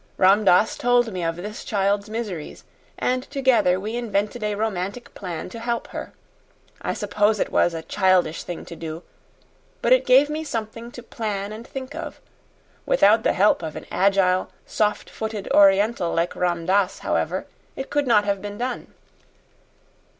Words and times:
Ram 0.17 0.43
Dass 0.45 0.79
told 0.79 1.13
me 1.13 1.23
of 1.23 1.35
this 1.35 1.63
child's 1.63 2.09
miseries, 2.09 2.63
and 2.97 3.21
together 3.29 3.79
we 3.79 3.95
invented 3.95 4.41
a 4.43 4.55
romantic 4.55 5.13
plan 5.13 5.47
to 5.49 5.59
help 5.59 5.89
her. 5.89 6.11
I 6.81 6.95
suppose 6.95 7.39
it 7.39 7.51
was 7.51 7.75
a 7.75 7.83
childish 7.83 8.41
thing 8.41 8.65
to 8.65 8.75
do; 8.75 9.03
but 9.79 9.93
it 9.93 10.07
gave 10.07 10.27
me 10.27 10.43
something 10.43 10.91
to 10.93 11.03
plan 11.03 11.53
and 11.53 11.67
think 11.67 11.93
of. 11.93 12.19
Without 12.83 13.21
the 13.21 13.33
help 13.33 13.61
of 13.61 13.75
an 13.75 13.85
agile, 13.91 14.49
soft 14.65 15.07
footed 15.07 15.47
Oriental 15.51 16.11
like 16.15 16.35
Ram 16.35 16.65
Dass, 16.65 16.97
however, 17.05 17.45
it 17.75 17.91
could 17.91 18.07
not 18.07 18.25
have 18.25 18.41
been 18.41 18.57
done." 18.57 18.95